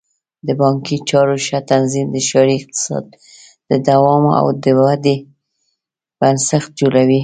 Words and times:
د 0.47 0.49
بانکي 0.61 0.95
چارو 1.09 1.35
ښه 1.45 1.57
تنظیم 1.71 2.07
د 2.11 2.17
ښاري 2.27 2.55
اقتصاد 2.59 3.05
د 3.69 3.71
دوام 3.87 4.23
او 4.39 4.45
ودې 4.87 5.15
بنسټ 6.19 6.63
جوړوي. 6.79 7.19